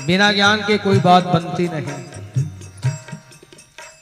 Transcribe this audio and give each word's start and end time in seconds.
बिना 0.00 0.32
ज्ञान 0.32 0.62
के 0.62 0.78
कोई 0.78 0.98
बात 0.98 1.24
बनती 1.24 1.68
नहीं। 1.68 2.04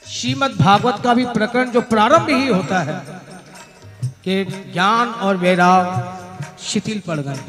श्रीमद 0.07 0.51
भागवत 0.51 1.03
का 1.03 1.13
भी 1.13 1.25
प्रकरण 1.25 1.71
जो 1.71 1.81
प्रारंभ 1.81 2.29
ही 2.29 2.47
होता 2.47 2.79
है, 2.79 3.21
कि 4.23 4.43
ज्ञान 4.73 5.07
और 5.07 5.37
वैराग 5.37 6.57
शिथिल 6.59 6.99
पड़ 6.99 7.19
गए। 7.19 7.39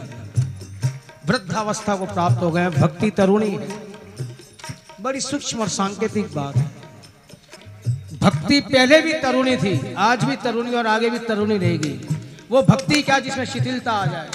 वृद्धावस्था 1.27 1.97
को 1.97 2.07
प्राप्त 2.07 2.37
हो 2.37 2.51
गए, 2.51 2.69
भक्ति 2.69 3.11
तरुणी 3.11 3.51
है। 3.51 3.69
बड़ी 5.01 5.21
सूक्ष्म 5.21 5.61
और 5.61 5.69
सांकेतिक 5.69 6.35
बात 6.35 6.57
है। 6.57 6.71
भक्ति 8.21 8.61
पहले 8.61 9.01
भी 9.01 9.13
तरुणी 9.13 9.57
थी, 9.57 9.95
आज 9.95 10.25
भी 10.25 10.37
तरुणी 10.37 10.75
और 10.75 10.87
आगे 10.87 11.11
भी 11.11 11.19
तरुणी 11.19 11.59
रहेगी। 11.59 12.09
वो 12.51 12.63
भक्ति 12.63 13.03
क्या 13.03 13.19
जिसमें 13.19 13.45
शिथिलता 13.45 13.93
आ 13.93 14.07
जाए, 14.07 14.31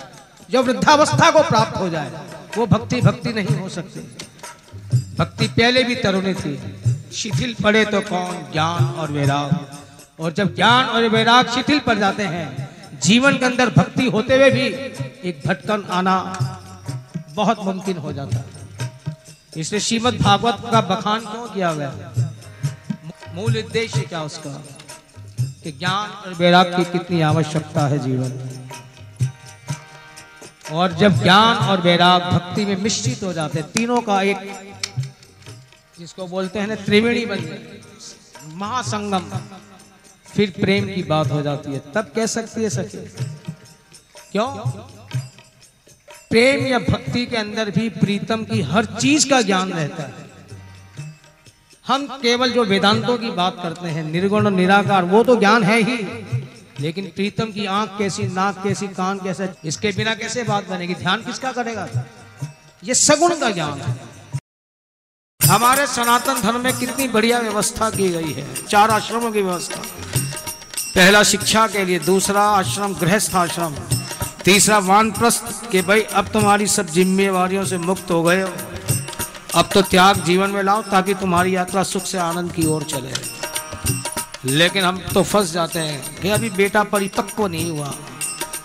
जो 0.50 0.64
वृद्धावस्था 0.64 1.32
को 1.32 1.42
प्राप्त 1.42 1.78
हो 1.78 1.90
जाए। 1.90 2.12
वो 2.58 2.66
भक्ति 2.68 3.02
भक्ति 3.02 3.34
नहीं 3.34 3.60
हो 3.60 3.70
सकती। 3.70 4.00
भक्ति 5.20 5.48
पहले 5.48 5.84
भी 5.84 5.96
तरुणी 5.96 6.34
थी। 6.34 6.56
शिथिल 7.14 7.56
पड़े 7.64 7.86
तो 7.86 8.02
कौन 8.02 8.52
ज्ञान 8.52 8.86
और 8.86 9.12
वैराग? 9.12 9.78
और 10.20 10.34
जब 10.34 10.56
ज्ञान 10.56 10.86
और 10.86 11.08
वैराग 11.10 11.48
शिथिल 11.48 11.80
पड़ 11.80 11.98
जाते 11.98 12.24
हैं, 12.24 12.70
जीवन 13.04 13.38
के 13.38 13.46
अंदर 13.46 13.70
भक्ति 13.70 14.06
होते 14.06 14.36
हुए 14.36 14.50
भी 14.52 14.66
एक 15.30 15.42
भटकन 15.48 15.84
आना 15.92 16.16
बहुत 17.30 17.64
मुमकिन 17.66 17.98
हो 17.98 18.14
जाता 18.14 18.38
है। 18.38 18.46
इसलिए 19.58 19.80
श्रीमद 19.80 20.18
भागवत 20.22 20.58
का 20.72 20.82
बखान 20.82 21.20
क्यों 21.20 21.48
किया 21.48 21.74
गया 21.74 22.14
मूल 23.36 23.58
उद्देश्य 23.58 24.02
क्या 24.02 24.22
उसका? 24.22 24.62
कि 25.64 25.72
ज्ञान 25.72 26.10
और 26.10 26.34
वैराग 26.34 26.66
की 26.66 26.84
कितनी 26.84 27.22
आवश्यकता 27.22 27.88
है 27.88 28.00
जीवन 28.00 28.32
में। 28.38 28.57
और 30.72 30.94
जब 30.94 31.22
ज्ञान 31.24 31.58
और 31.58 31.82
वैराग 31.82 32.22
भक्ति 32.34 32.66
में 32.66 32.76
मिश्रित 32.76 33.24
हो 33.24 33.34
जाते 33.34 33.60
हैं, 33.60 33.72
तीनों 33.72 34.02
का 34.02 34.22
एक 34.22 34.38
जिसको 36.00 36.28
बोलते 36.28 36.60
हैं 36.60 36.68
ना, 36.68 36.76
त्रिवेणी 36.76 37.26
बन 37.26 37.40
महासंगम। 38.54 39.32
फिर 40.26 40.54
प्रेम 40.60 40.86
की 40.86 41.04
बात 41.04 41.32
हो 41.32 41.42
जाती 41.42 41.72
है। 41.74 41.80
तब 41.96 42.12
कह 42.16 42.26
सकती 42.26 42.64
है 42.64 42.70
सखी, 42.70 42.98
क्यों? 44.32 44.48
प्रेम 46.30 46.66
या 46.68 46.80
भक्ति 46.80 47.26
के 47.26 47.38
अंदर 47.38 47.70
भी 47.72 47.90
प्रीतम 47.90 48.44
की 48.44 48.62
हर 48.62 48.86
चीज़ 48.86 49.30
का 49.30 49.42
ज्ञान 49.42 49.72
रहता 49.74 50.04
है। 50.04 50.14
हम 51.88 52.08
केवल 52.22 52.52
जो 52.52 52.64
वेदांतों 52.66 53.18
की 53.18 53.32
बात 53.32 53.60
करते 53.64 53.88
हैं, 53.88 54.04
निर्गुण 54.04 54.46
और 54.46 54.52
निराकार, 54.52 55.04
वो 55.04 55.24
तो 55.24 55.36
ज्ञान 55.36 55.64
है 55.64 55.82
ही। 55.82 56.27
लेकिन 56.80 57.06
प्रीतम 57.06 57.46
की 57.46 57.66
आँख 57.66 57.90
कैसी, 57.98 58.24
नाक 58.24 58.64
कैसी, 58.64 58.88
कान 58.88 59.20
कैसे, 59.20 59.50
इसके 59.66 59.92
बिना 59.92 60.16
कैसे 60.16 60.44
बात 60.44 60.68
बनेगी? 60.68 60.96
ध्यान 60.96 61.22
किसका 61.22 61.52
करेगा? 61.52 61.88
ये 62.84 62.94
सगुण 62.94 63.40
का 63.40 63.50
ज्ञान 63.50 63.82
है। 63.82 63.96
हमारे 65.48 65.88
सनातन 65.88 66.42
धर्म 66.42 66.60
में 66.60 66.80
कितनी 66.80 67.08
बढ़िया 67.08 67.40
व्यवस्था 67.40 67.90
की 67.90 68.10
गई 68.10 68.32
है। 68.32 68.66
चार 68.66 68.92
आश्रमों 68.92 69.32
की 69.32 69.42
व्यवस्था। 69.42 69.82
पहला 70.96 71.24
शिक्षा 71.24 71.68
के 71.68 71.86
लिए, 71.86 72.00
दूसरा 72.00 72.42
आश्रम, 72.42 72.94
गृहस्थ 72.94 73.36
आश्रम। 73.36 73.76
तीसरा 74.46 74.78
वानप्रस्थ 74.78 75.72
के, 75.72 75.82
भाई, 75.82 76.02
अब 76.02 76.28
तुम्हारी 76.28 76.68
सब 76.68 76.88
जिम्मेवारियों 76.88 77.66
से 77.66 77.78
मुक्त 77.78 78.12
हो 78.12 78.24
गए 78.24 78.42
हो। 78.42 78.54
अब 79.56 79.70
तो 79.74 79.82
त्याग 79.82 80.24
जीवन 80.24 80.50
में 80.50 80.64
लाओ 80.64 80.82
ताकि 80.82 81.14
तुम्हारी 81.14 81.56
यात्रा 81.56 81.84
सुख 81.84 82.04
से 82.04 82.18
आनंद 82.18 82.52
की 82.52 82.66
ओर 82.66 82.84
चले। 82.84 83.37
लेकिन 84.46 84.84
हम 84.84 84.98
तो 84.98 85.24
फंस 85.24 85.52
जाते 85.52 85.80
हैं 85.80 86.22
कि 86.22 86.30
अभी 86.30 86.50
बेटा 86.50 86.84
परिपक्व 86.84 87.48
नहीं 87.48 87.72
हुआ। 87.72 87.94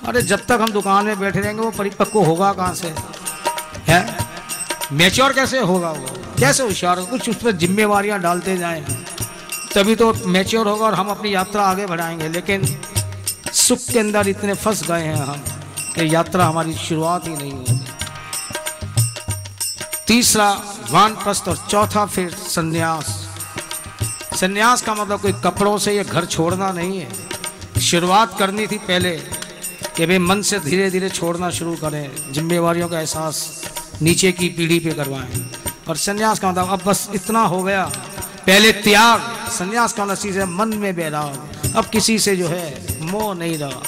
अरे 0.05 0.23
जब 0.23 0.47
तक 0.47 0.59
हम 0.61 0.73
दुकान 0.73 1.05
में 1.05 1.21
बैठे 1.21 1.41
रहेंगे, 1.41 1.63
वो 1.63 1.71
परिपक्व 1.71 2.23
होगा 2.23 2.53
कहाँ 2.53 2.75
से? 2.75 2.95
है? 3.89 4.17
मेच्योर 4.93 5.33
कैसे 5.33 5.59
होगा 5.59 5.91
वो? 5.91 6.07
कैसे 6.39 6.63
होशियार 6.63 6.99
हो 6.99 7.07
कुछ 7.07 7.31
उस 7.31 7.37
पर 7.37 7.53
जिम्मेवारियाँ 7.53 8.21
डालते 8.21 8.57
जाएँ। 8.57 8.85
तभी 9.75 9.97
तो 9.97 10.15
मेच्योर 10.27 10.69
होगा 10.69 10.87
और 10.87 10.95
हम 10.95 11.09
अपनी 11.09 11.35
यात्रा 11.35 11.63
आगे 11.63 11.87
बढ़ाएँगे। 11.87 12.29
लेकिन 12.29 12.81
सुख 13.53 13.79
के 13.93 13.99
अंदर 13.99 14.29
इतने 14.29 14.55
फंस 14.55 14.87
गए 14.89 15.01
हैं 15.01 15.17
हम 15.17 15.37
कि 15.95 16.15
यात्रा 16.15 16.47
हमारी 16.47 16.75
शुरुआत 16.75 17.29
ही 17.29 17.37
नहीं 17.37 17.53
हुई। 17.53 17.81
तीसरा 20.07 20.61
वानप्रस्थ 20.91 21.49
और 21.49 21.67
चौथा 21.71 22.07
फिर 22.07 22.31
संन्यास। 22.31 23.22
संन्यास 24.43 24.83
का 24.83 24.95
मतलब 24.95 25.21
कोई 25.21 25.33
कपड़ों 25.33 25.79
से 25.79 25.97
ये 25.97 26.05
घर 26.05 26.25
छोड़ना 26.25 26.73
नहीं 26.73 26.99
है। 27.01 27.81
शुरुआत 27.81 28.39
करनी 28.39 28.67
थी 28.67 28.79
पहले 28.79 29.11
कि 29.97 30.07
भाई 30.07 30.19
मन 30.19 30.43
से 30.43 30.59
धीरे 30.59 30.91
धीरे 30.91 31.09
छोड़ना 31.09 31.51
शुरू 31.51 31.75
करें, 31.75 32.33
जिम्मेवारियों 32.33 32.89
का 32.89 33.01
एहसास 33.01 33.65
नीचे 34.03 34.33
की 34.33 34.49
पीढ़ी 34.49 34.79
पे 34.79 34.91
करवाएँ। 34.91 35.47
और 35.89 35.97
संन्यास 35.97 36.39
का 36.39 36.51
मतलब 36.51 36.69
अब 36.69 36.83
बस 36.87 37.09
इतना 37.15 37.43
हो 37.43 37.63
गया, 37.63 37.85
पहले 38.47 38.73
त्याग, 38.73 39.21
संन्यास 39.51 39.93
का 39.93 40.05
मतलब 40.05 40.17
चीज़ 40.17 40.39
है, 40.39 40.47
मन 40.47 40.69
में 40.69 40.97
बैराग। 40.97 41.73
अब 41.77 41.87
किसी 41.87 42.19
से 42.19 42.37
जो 42.37 42.49
है, 42.49 42.99
मोह 43.01 43.35
नहीं 43.35 43.59
रहा। 43.59 43.83